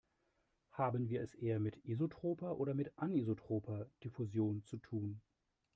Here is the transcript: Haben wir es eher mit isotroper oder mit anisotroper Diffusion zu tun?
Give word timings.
Haben 0.71 1.09
wir 1.09 1.21
es 1.21 1.35
eher 1.35 1.59
mit 1.59 1.75
isotroper 1.85 2.57
oder 2.57 2.73
mit 2.73 2.91
anisotroper 2.97 3.85
Diffusion 4.03 4.63
zu 4.63 4.77
tun? 4.79 5.21